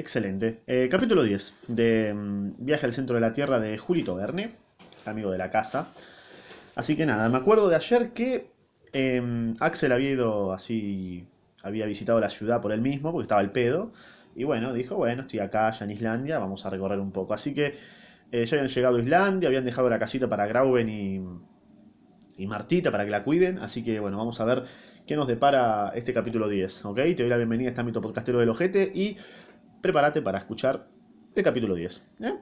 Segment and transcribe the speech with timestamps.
[0.00, 0.62] Excelente.
[0.66, 4.52] Eh, capítulo 10 de mm, Viaje al centro de la Tierra de Julito Verne,
[5.04, 5.88] amigo de la casa.
[6.74, 8.50] Así que nada, me acuerdo de ayer que
[8.94, 11.26] em, Axel había ido así,
[11.62, 13.92] había visitado la ciudad por él mismo, porque estaba el pedo.
[14.34, 17.34] Y bueno, dijo, bueno, estoy acá ya en Islandia, vamos a recorrer un poco.
[17.34, 17.74] Así que
[18.32, 21.20] eh, ya habían llegado a Islandia, habían dejado la casita para Grauben y,
[22.38, 23.58] y Martita para que la cuiden.
[23.58, 24.64] Así que bueno, vamos a ver
[25.06, 26.86] qué nos depara este capítulo 10.
[26.86, 26.96] ¿Ok?
[26.96, 29.18] Te doy la bienvenida a este ámbito podcastero del ojete y
[29.80, 30.88] prepárate para escuchar
[31.34, 32.02] el capítulo 10.
[32.20, 32.38] ¿eh?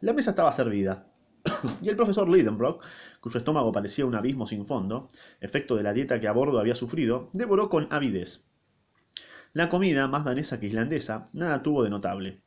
[0.00, 1.06] La mesa estaba servida.
[1.80, 2.84] y el profesor Lidenbrock,
[3.20, 5.08] cuyo estómago parecía un abismo sin fondo,
[5.40, 8.44] efecto de la dieta que a bordo había sufrido, devoró con avidez.
[9.52, 12.42] La comida, más danesa que islandesa, nada tuvo de notable.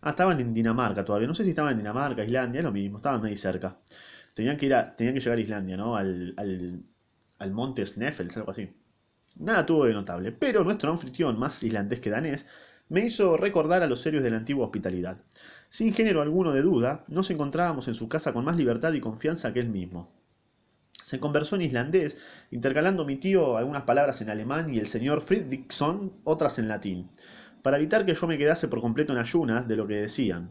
[0.00, 1.28] Ah, estaban en Dinamarca todavía.
[1.28, 3.78] No sé si estaban en Dinamarca, Islandia, lo mismo, estaban muy cerca.
[4.34, 5.96] Tenían que, ir tenían que llegar a Islandia, ¿no?
[5.96, 6.82] Al, al,
[7.38, 8.70] al monte Sneffels, algo así.
[9.36, 12.46] Nada tuvo de notable, pero nuestro anfitrión, más islandés que danés,
[12.88, 15.18] me hizo recordar a los serios de la antigua hospitalidad.
[15.68, 19.52] Sin género alguno de duda, nos encontrábamos en su casa con más libertad y confianza
[19.52, 20.12] que él mismo.
[21.02, 22.16] Se conversó en islandés,
[22.50, 27.10] intercalando mi tío algunas palabras en alemán y el señor Fridriksson otras en latín,
[27.62, 30.50] para evitar que yo me quedase por completo en ayunas de lo que decían.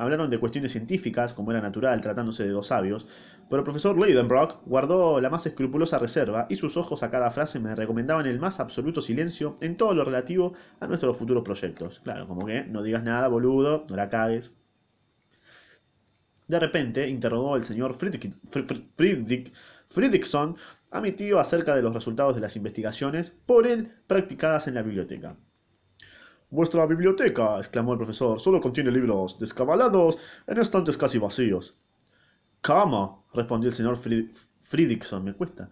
[0.00, 3.06] Hablaron de cuestiones científicas, como era natural tratándose de dos sabios,
[3.50, 7.60] pero el profesor Leidenbrock guardó la más escrupulosa reserva y sus ojos a cada frase
[7.60, 12.00] me recomendaban el más absoluto silencio en todo lo relativo a nuestros futuros proyectos.
[12.00, 14.52] Claro, como que no digas nada, boludo, no la cagues.
[16.48, 18.38] De repente interrogó el señor Friedrich,
[18.96, 19.52] Friedrich,
[19.90, 20.56] Friedrichson
[20.92, 24.82] a mi tío acerca de los resultados de las investigaciones por él practicadas en la
[24.82, 25.36] biblioteca.
[26.50, 31.76] Vuestra biblioteca, exclamó el profesor, solo contiene libros descabalados en estantes casi vacíos.
[32.60, 33.24] ¿Cómo?
[33.32, 33.96] respondió el señor
[34.60, 35.70] Fridriksson, me cuesta.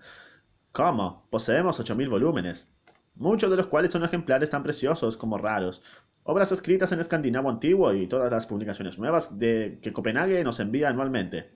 [0.70, 1.26] ¿Cómo?
[1.30, 2.68] Poseemos ocho mil volúmenes,
[3.16, 5.82] muchos de los cuales son ejemplares tan preciosos como raros.
[6.22, 10.90] Obras escritas en escandinavo antiguo y todas las publicaciones nuevas de que Copenhague nos envía
[10.90, 11.50] anualmente.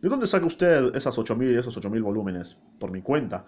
[0.00, 2.58] ¿De dónde saca usted esas ocho mil, esos ocho mil volúmenes?
[2.80, 3.44] Por mi cuenta.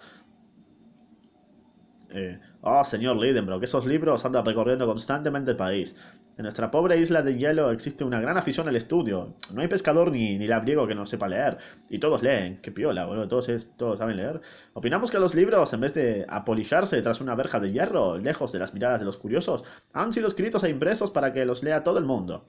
[2.10, 5.94] Eh, oh, señor Lidenbrock, esos libros andan recorriendo constantemente el país.
[6.38, 9.34] En nuestra pobre isla de hielo existe una gran afición al estudio.
[9.52, 11.58] No hay pescador ni, ni labriego que no sepa leer.
[11.90, 12.60] Y todos leen.
[12.62, 13.28] Qué piola, boludo.
[13.28, 14.40] Todos, todos saben leer.
[14.72, 18.60] Opinamos que los libros, en vez de apolillarse tras una verja de hierro, lejos de
[18.60, 21.98] las miradas de los curiosos, han sido escritos e impresos para que los lea todo
[21.98, 22.48] el mundo.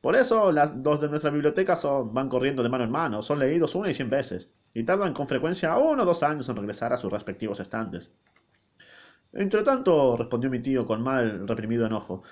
[0.00, 3.40] Por eso las dos de nuestra biblioteca son, van corriendo de mano en mano, son
[3.40, 6.92] leídos una y cien veces, y tardan con frecuencia uno o dos años en regresar
[6.92, 8.12] a sus respectivos estantes.
[9.32, 12.22] Entre tanto, respondió mi tío con mal reprimido enojo.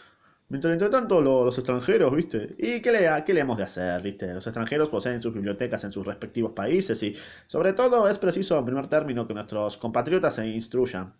[0.48, 2.54] Mientras, entre tanto, los extranjeros, ¿viste?
[2.58, 4.32] ¿Y qué le, qué le hemos de hacer, ¿viste?
[4.32, 7.14] Los extranjeros poseen sus bibliotecas en sus respectivos países y,
[7.48, 11.14] sobre todo, es preciso, en primer término, que nuestros compatriotas se instruyan.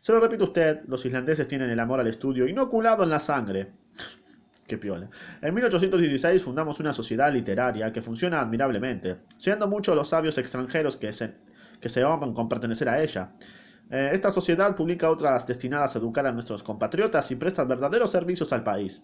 [0.00, 3.20] Se lo repito a usted, los islandeses tienen el amor al estudio inoculado en la
[3.20, 3.70] sangre.
[4.66, 5.08] Qué piola.
[5.40, 11.12] En 1816 fundamos una sociedad literaria que funciona admirablemente, siendo muchos los sabios extranjeros que
[11.12, 11.34] se,
[11.80, 13.30] que se honran con pertenecer a ella.
[13.92, 18.50] Eh, esta sociedad publica otras destinadas a educar a nuestros compatriotas y presta verdaderos servicios
[18.54, 19.02] al país.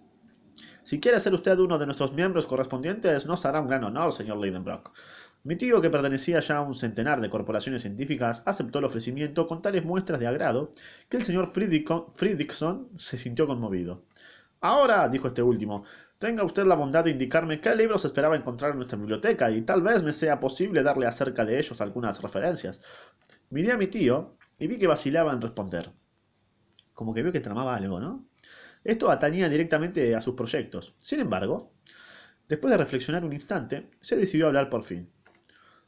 [0.83, 4.39] Si quiere ser usted uno de nuestros miembros correspondientes, nos hará un gran honor, señor
[4.39, 4.93] Lidenbrock.
[5.45, 9.61] Mi tío, que pertenecía ya a un centenar de corporaciones científicas, aceptó el ofrecimiento con
[9.61, 10.73] tales muestras de agrado
[11.11, 14.05] que el señor Friedrichson se sintió conmovido.
[14.63, 15.85] Ahora, dijo este último,
[16.19, 19.83] tenga usted la bondad de indicarme qué libros esperaba encontrar en nuestra biblioteca y tal
[19.83, 22.81] vez me sea posible darle acerca de ellos algunas referencias.
[23.51, 25.93] Miré a mi tío, y vi que vacilaba en responder.
[26.93, 28.27] Como que vio que tramaba algo, ¿no?
[28.85, 30.95] Esto atañía directamente a sus proyectos.
[30.99, 31.73] Sin embargo,
[32.49, 35.11] después de reflexionar un instante, se decidió hablar por fin.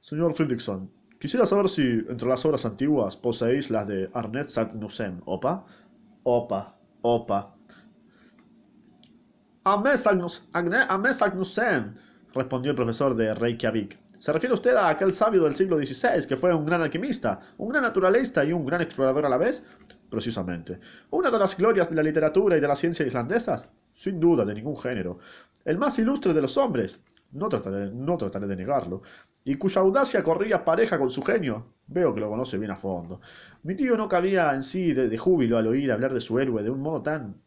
[0.01, 5.67] Señor Fredrickson, quisiera saber si entre las obras antiguas poseéis las de Arnett Sagnussen, ¿opa?
[6.23, 7.57] Opa, opa.
[9.65, 11.95] Amé Sagnussen,
[12.33, 13.99] respondió el profesor de Reykjavik.
[14.21, 17.71] Se refiere usted a aquel sabio del siglo XVI que fue un gran alquimista, un
[17.71, 19.65] gran naturalista y un gran explorador a la vez?
[20.11, 20.79] Precisamente.
[21.09, 23.73] ¿Una de las glorias de la literatura y de la ciencia islandesas?
[23.95, 25.21] Sin duda, de ningún género.
[25.65, 27.01] El más ilustre de los hombres.
[27.33, 29.01] No trataré, no de negarlo.
[29.43, 31.69] Y cuya audacia corría pareja con su genio.
[31.87, 33.23] Veo que lo conoce bien a fondo.
[33.63, 36.69] Mi tío no cabía en sí de, júbilo al oír hablar de su héroe de
[36.69, 37.41] un modo tan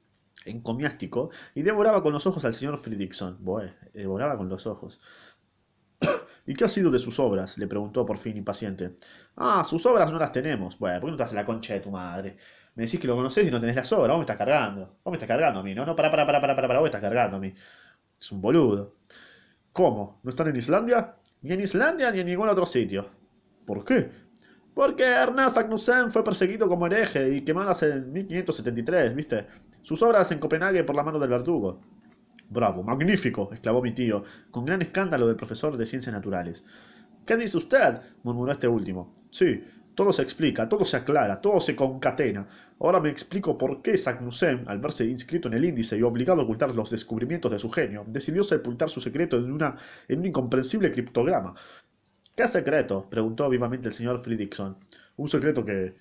[0.45, 3.37] encomiástico y devoraba con los ojos al señor Fredrickson.
[3.41, 4.99] Bueno, devoraba con los ojos.
[6.45, 7.57] ¿Y qué ha sido de sus obras?
[7.57, 8.97] le preguntó por fin impaciente.
[9.37, 10.77] Ah, sus obras no las tenemos.
[10.77, 12.37] Bueno, ¿por qué no te haces la concha de tu madre?
[12.75, 14.09] Me decís que lo conocés y no tenés las obras.
[14.09, 14.97] Vos me estás cargando.
[15.03, 15.85] Vos me estás cargando a mí, ¿no?
[15.85, 16.73] No, para, para, para, para, para.
[16.79, 17.53] Vos me estás cargando a mí.
[18.19, 18.95] Es un boludo.
[19.71, 20.19] ¿Cómo?
[20.23, 21.15] ¿No están en Islandia?
[21.41, 23.09] Ni en Islandia ni en ningún otro sitio.
[23.65, 24.09] ¿Por qué?
[24.73, 29.47] Porque Ernest Agnussen fue perseguido como hereje y quemado en 1573, ¿viste?
[29.81, 31.79] Sus obras en Copenhague por la mano del verdugo.
[32.53, 36.63] Bravo, magnífico, exclamó mi tío, con gran escándalo del profesor de ciencias naturales.
[37.25, 37.99] ¿Qué dice usted?
[38.21, 39.11] murmuró este último.
[39.31, 39.63] Sí,
[39.95, 42.47] todo se explica, todo se aclara, todo se concatena.
[42.79, 46.43] Ahora me explico por qué Saknussemm, al verse inscrito en el índice y obligado a
[46.43, 49.75] ocultar los descubrimientos de su genio, decidió sepultar su secreto en, una,
[50.07, 51.55] en un incomprensible criptograma.
[52.35, 53.09] ¿Qué secreto?
[53.09, 54.77] preguntó vivamente el señor Fridriksson.
[55.17, 55.95] Un secreto que...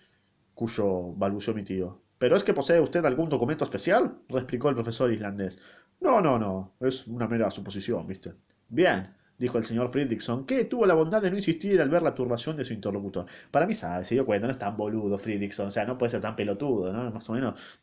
[0.55, 2.03] cuyo balbuceó mi tío.
[2.23, 4.15] ¿Pero es que posee usted algún documento especial?
[4.29, 5.59] replicó el profesor islandés.
[5.99, 6.77] No, no, no.
[6.79, 8.35] Es una mera suposición, ¿viste?
[8.69, 12.15] Bien, dijo el señor Fridriksson, que tuvo la bondad de no insistir al ver la
[12.15, 13.27] turbación de su interlocutor.
[13.51, 16.11] Para mí sabe, se dio cuenta, no es tan boludo Fridriksson, o sea, no puede
[16.11, 17.11] ser tan pelotudo, ¿no?
[17.11, 17.81] Más o menos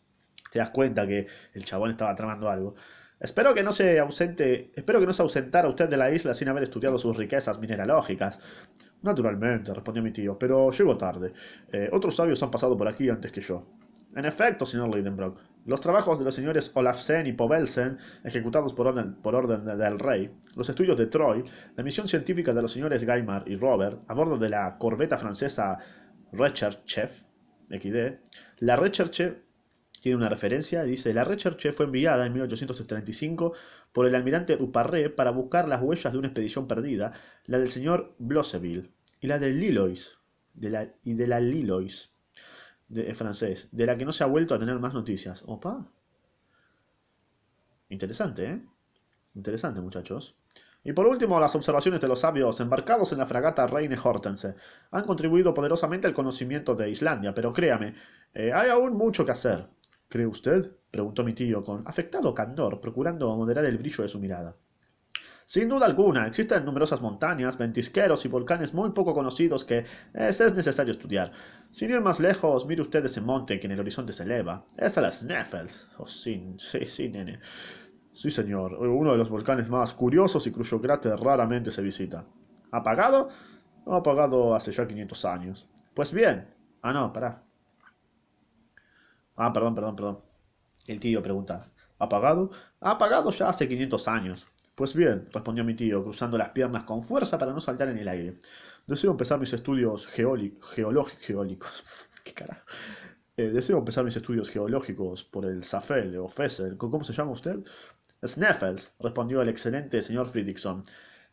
[0.49, 2.75] te das cuenta que el chabón estaba tramando algo.
[3.19, 6.47] Espero que no se ausente, espero que no se ausentara usted de la isla sin
[6.47, 8.39] haber estudiado sus riquezas mineralógicas.
[9.01, 11.33] Naturalmente, respondió mi tío, pero llego tarde.
[11.73, 13.65] Eh, otros sabios han pasado por aquí antes que yo.
[14.15, 19.17] En efecto, señor Lidenbrock, los trabajos de los señores Olafsen y Povelsen, ejecutados por orden,
[19.21, 21.43] del rey, los estudios de Troy,
[21.75, 25.77] la misión científica de los señores Gaimar y Robert a bordo de la corbeta francesa
[26.31, 27.07] Recherche,
[27.69, 28.19] XD,
[28.59, 29.43] la Recherche
[30.01, 33.53] tiene una referencia, dice, la Recherche fue enviada en 1835
[33.93, 37.13] por el almirante Duparré para buscar las huellas de una expedición perdida,
[37.45, 38.89] la del señor Blosseville
[39.21, 40.17] y la de Lillois,
[40.55, 42.11] de la, y de la Lillois
[42.89, 45.43] de, francés, de la que no se ha vuelto a tener más noticias.
[45.45, 45.87] Opa.
[47.89, 48.61] Interesante, ¿eh?
[49.35, 50.35] Interesante, muchachos.
[50.83, 54.55] Y por último, las observaciones de los sabios embarcados en la fragata Reine Hortense
[54.91, 57.95] han contribuido poderosamente al conocimiento de Islandia, pero créame,
[58.33, 59.67] eh, hay aún mucho que hacer.
[60.07, 60.71] ¿Cree usted?
[60.89, 64.55] preguntó mi tío con afectado candor, procurando moderar el brillo de su mirada.
[65.49, 70.91] Sin duda alguna, existen numerosas montañas, ventisqueros y volcanes muy poco conocidos que es, necesario
[70.91, 71.31] estudiar.
[71.71, 74.63] Sin ir más lejos, mire usted ese monte que en el horizonte se eleva.
[74.77, 75.25] Es a las.
[75.97, 77.39] Oh, sí, sí, sí, nene.
[78.11, 82.27] Sí, señor, uno de los volcanes más curiosos y cuyo cráter raramente se visita.
[82.69, 83.29] ¿Apagado?
[83.87, 85.67] Apagado hace ya 500 años.
[85.95, 86.47] Pues bien.
[86.83, 87.41] Ah, no, pará.
[89.35, 90.19] Ah, perdón, perdón, perdón.
[90.85, 91.71] El tío pregunta.
[91.97, 92.51] ¿Apagado?
[92.79, 94.45] apagado ya hace 500 años.
[94.79, 98.07] Pues bien, respondió mi tío, cruzando las piernas con fuerza para no saltar en el
[98.07, 98.37] aire.
[98.87, 101.83] Deseo empezar mis estudios geológicos.
[102.23, 102.61] ¿Qué carajo?
[103.35, 106.77] Eh, deseo empezar mis estudios geológicos por el Safel o Fessel.
[106.77, 107.59] ¿Cómo se llama usted?
[108.25, 110.83] Sneffels, respondió el excelente señor Fridriksson.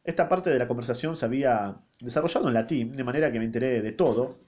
[0.02, 3.81] Esta parte de la conversación se había desarrollado en latín, de manera que me enteré
[3.81, 4.40] de todo,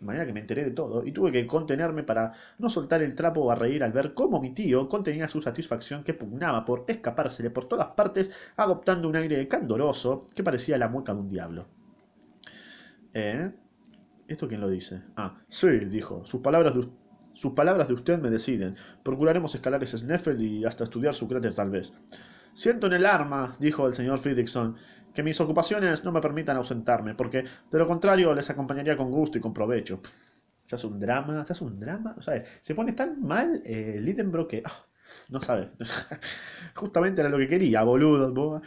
[0.00, 3.42] manera que me enteré de todo y tuve que contenerme para no soltar el trapo
[3.42, 7.50] o a reír al ver cómo mi tío contenía su satisfacción que pugnaba por escapársele
[7.50, 11.66] por todas partes, adoptando un aire candoroso que parecía la mueca de un diablo.
[13.14, 13.50] ¿Eh?
[14.28, 15.02] ¿Esto quién lo dice?
[15.16, 16.24] Ah, sí, dijo.
[16.24, 16.88] Sus palabras de,
[17.32, 18.76] sus palabras de usted me deciden.
[19.02, 21.94] Procuraremos escalar ese Sneffel y hasta estudiar su cráter tal vez.
[22.52, 24.76] Siento en el arma, dijo el señor Fridriksson,
[25.16, 27.42] que mis ocupaciones no me permitan ausentarme, porque
[27.72, 30.00] de lo contrario les acompañaría con gusto y con provecho.
[30.64, 32.44] se hace un drama, se hace un drama, ¿sabes?
[32.60, 34.62] Se pone tan mal eh, Lidenbrock que...
[34.64, 34.84] Ah,
[35.30, 35.70] no sabe.
[36.74, 38.60] Justamente era lo que quería, boludo.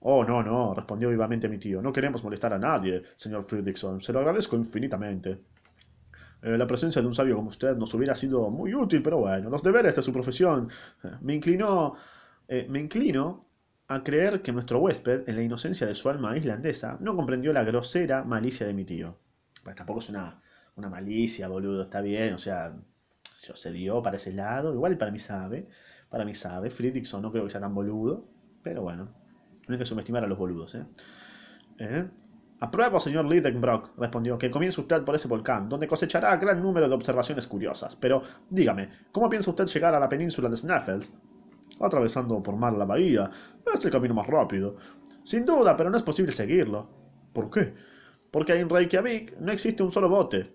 [0.00, 1.80] Oh, no, no, respondió vivamente mi tío.
[1.80, 4.00] No queremos molestar a nadie, señor Fridriksson.
[4.00, 5.40] Se lo agradezco infinitamente.
[6.42, 9.48] Eh, la presencia de un sabio como usted nos hubiera sido muy útil, pero bueno,
[9.48, 10.68] los deberes de su profesión
[11.02, 11.96] eh, me inclinó
[12.48, 13.40] eh, me inclino
[13.88, 17.64] a creer que nuestro huésped, en la inocencia de su alma islandesa, no comprendió la
[17.64, 19.18] grosera malicia de mi tío.
[19.64, 20.40] Pues tampoco es una,
[20.76, 22.76] una malicia, boludo, está bien, o sea,
[23.22, 25.68] se dio para ese lado, igual para mí sabe,
[26.10, 28.28] para mí sabe, Fridriksson no creo que sea tan boludo,
[28.62, 29.08] pero bueno,
[29.66, 30.84] no hay que subestimar a los boludos, ¿eh?
[31.78, 32.08] ¿Eh?
[32.60, 36.94] Apruebo, señor Lidenbrock, respondió, que comience usted por ese volcán, donde cosechará gran número de
[36.94, 37.94] observaciones curiosas.
[37.94, 41.12] Pero, dígame, ¿cómo piensa usted llegar a la península de Snaffels?
[41.80, 43.30] Atravesando por mar la bahía.
[43.74, 44.76] Es el camino más rápido.
[45.24, 46.88] Sin duda, pero no es posible seguirlo.
[47.32, 47.74] ¿Por qué?
[48.30, 50.52] Porque en Reykjavik no existe un solo bote.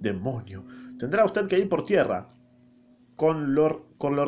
[0.00, 0.64] Demonio.
[0.98, 2.28] Tendrá usted que ir por tierra.
[3.14, 4.24] Con lo, con lo,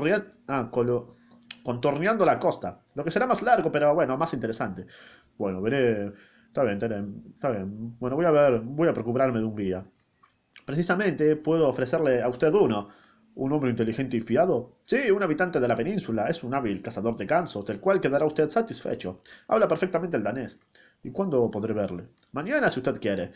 [0.49, 1.17] ah, con lo,
[1.63, 2.81] contorneando la costa.
[2.95, 4.87] Lo que será más largo, pero bueno, más interesante.
[5.37, 6.13] Bueno, veré.
[6.47, 7.23] Está bien, está bien.
[7.35, 7.99] Está bien.
[7.99, 9.85] Bueno, voy a ver, voy a preocuparme de un guía.
[10.65, 12.89] Precisamente puedo ofrecerle a usted uno.
[13.39, 14.79] ¿Un hombre inteligente y fiado?
[14.83, 16.27] Sí, un habitante de la península.
[16.29, 19.21] Es un hábil cazador de gansos, del cual quedará usted satisfecho.
[19.47, 20.59] Habla perfectamente el danés.
[21.05, 22.09] ¿Y cuándo podré verle?
[22.33, 23.31] Mañana, si usted quiere.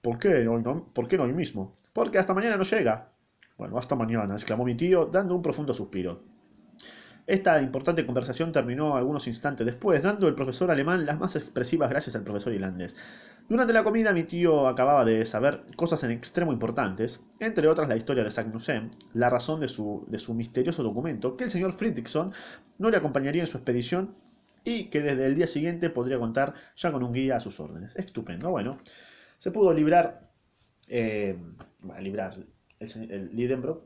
[0.00, 1.76] ¿Por qué, no, ¿Por qué no hoy mismo?
[1.92, 3.12] Porque hasta mañana no llega.
[3.58, 6.31] Bueno, hasta mañana, exclamó mi tío, dando un profundo suspiro.
[7.26, 12.16] Esta importante conversación terminó algunos instantes después, dando el profesor alemán las más expresivas gracias
[12.16, 12.96] al profesor irlandés.
[13.48, 17.96] Durante la comida mi tío acababa de saber cosas en extremo importantes, entre otras la
[17.96, 22.32] historia de Sagnussem, la razón de su, de su misterioso documento, que el señor Fridriksson
[22.78, 24.16] no le acompañaría en su expedición
[24.64, 27.94] y que desde el día siguiente podría contar ya con un guía a sus órdenes.
[27.96, 28.78] Estupendo, bueno.
[29.38, 30.30] Se pudo librar,
[30.88, 31.36] eh,
[31.80, 32.36] bueno, librar
[32.78, 33.84] el, Lidenbrock,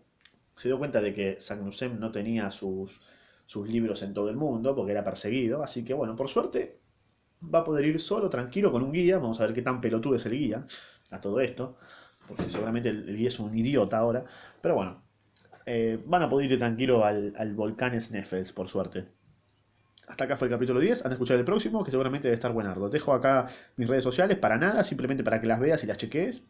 [0.54, 3.00] se dio cuenta de que Sagnussem no tenía sus
[3.46, 5.62] sus libros en todo el mundo porque era perseguido.
[5.62, 6.80] Así que bueno, por suerte
[7.42, 9.18] va a poder ir solo, tranquilo, con un guía.
[9.18, 10.66] Vamos a ver qué tan pelotudo es el guía
[11.10, 11.76] a todo esto.
[12.28, 14.24] Porque seguramente el, guía es un idiota ahora.
[14.60, 15.02] Pero bueno,
[15.64, 19.06] eh, van a poder ir tranquilo al, al volcán Sneffels, por suerte.
[20.08, 21.04] Hasta acá fue el capítulo 10.
[21.04, 22.88] Anda a escuchar el próximo, que seguramente debe estar buenardo.
[22.88, 26.44] Dejo acá mis redes sociales para nada, simplemente para que las veas y las cheques.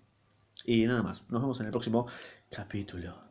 [0.65, 1.25] Y nada más.
[1.31, 2.07] Nos vemos en el próximo
[2.51, 3.26] capítulo.